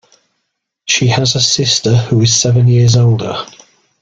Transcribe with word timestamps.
She 0.85 1.05
has 1.09 1.35
a 1.35 1.39
sister 1.39 1.95
who 1.95 2.23
is 2.23 2.33
seven 2.35 2.67
years 2.67 2.95
older. 2.95 3.45